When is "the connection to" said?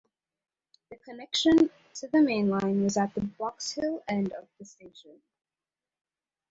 0.89-2.07